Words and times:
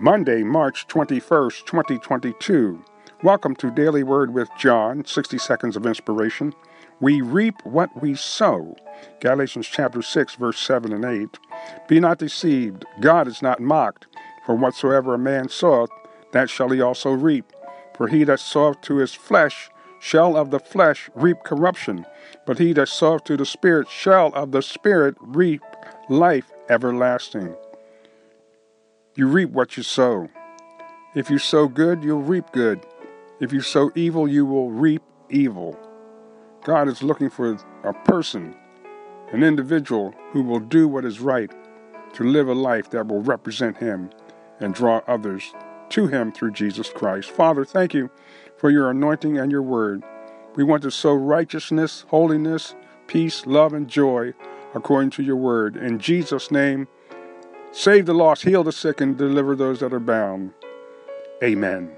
Monday, 0.00 0.44
March 0.44 0.86
21st, 0.86 1.64
2022. 1.64 2.84
Welcome 3.24 3.56
to 3.56 3.68
Daily 3.72 4.04
Word 4.04 4.32
with 4.32 4.48
John, 4.56 5.04
60 5.04 5.38
seconds 5.38 5.74
of 5.74 5.86
inspiration. 5.86 6.54
We 7.00 7.20
reap 7.20 7.56
what 7.64 7.90
we 8.00 8.14
sow. 8.14 8.76
Galatians 9.20 9.66
chapter 9.66 10.00
6, 10.00 10.36
verse 10.36 10.60
7 10.60 10.92
and 10.92 11.04
8. 11.04 11.38
Be 11.88 11.98
not 11.98 12.18
deceived, 12.18 12.84
God 13.00 13.26
is 13.26 13.42
not 13.42 13.58
mocked. 13.58 14.06
For 14.46 14.54
whatsoever 14.54 15.14
a 15.14 15.18
man 15.18 15.48
soweth, 15.48 15.90
that 16.30 16.48
shall 16.48 16.68
he 16.68 16.80
also 16.80 17.10
reap. 17.10 17.52
For 17.96 18.06
he 18.06 18.22
that 18.22 18.38
soweth 18.38 18.80
to 18.82 18.98
his 18.98 19.14
flesh 19.14 19.68
shall 19.98 20.36
of 20.36 20.52
the 20.52 20.60
flesh 20.60 21.10
reap 21.16 21.38
corruption, 21.44 22.06
but 22.46 22.60
he 22.60 22.72
that 22.74 22.88
soweth 22.88 23.24
to 23.24 23.36
the 23.36 23.44
Spirit 23.44 23.88
shall 23.88 24.28
of 24.34 24.52
the 24.52 24.62
Spirit 24.62 25.16
reap 25.18 25.62
life 26.08 26.52
everlasting. 26.68 27.56
You 29.18 29.26
reap 29.26 29.50
what 29.50 29.76
you 29.76 29.82
sow. 29.82 30.28
If 31.12 31.28
you 31.28 31.38
sow 31.38 31.66
good, 31.66 32.04
you'll 32.04 32.22
reap 32.22 32.52
good. 32.52 32.86
If 33.40 33.52
you 33.52 33.60
sow 33.60 33.90
evil, 33.96 34.28
you 34.28 34.46
will 34.46 34.70
reap 34.70 35.02
evil. 35.28 35.76
God 36.62 36.86
is 36.86 37.02
looking 37.02 37.28
for 37.28 37.58
a 37.82 37.92
person, 37.92 38.54
an 39.32 39.42
individual 39.42 40.14
who 40.30 40.44
will 40.44 40.60
do 40.60 40.86
what 40.86 41.04
is 41.04 41.18
right 41.18 41.50
to 42.12 42.22
live 42.22 42.46
a 42.46 42.54
life 42.54 42.90
that 42.90 43.08
will 43.08 43.20
represent 43.20 43.78
Him 43.78 44.10
and 44.60 44.72
draw 44.72 45.02
others 45.08 45.52
to 45.88 46.06
Him 46.06 46.30
through 46.30 46.52
Jesus 46.52 46.88
Christ. 46.88 47.28
Father, 47.28 47.64
thank 47.64 47.94
you 47.94 48.10
for 48.56 48.70
your 48.70 48.88
anointing 48.88 49.36
and 49.36 49.50
your 49.50 49.62
word. 49.62 50.04
We 50.54 50.62
want 50.62 50.84
to 50.84 50.92
sow 50.92 51.14
righteousness, 51.14 52.04
holiness, 52.06 52.76
peace, 53.08 53.46
love, 53.46 53.72
and 53.72 53.88
joy 53.88 54.34
according 54.76 55.10
to 55.10 55.24
your 55.24 55.34
word. 55.34 55.76
In 55.76 55.98
Jesus' 55.98 56.52
name, 56.52 56.86
Save 57.70 58.06
the 58.06 58.14
lost, 58.14 58.44
heal 58.44 58.64
the 58.64 58.72
sick, 58.72 59.00
and 59.00 59.16
deliver 59.16 59.54
those 59.54 59.80
that 59.80 59.92
are 59.92 60.00
bound. 60.00 60.52
Amen. 61.42 61.96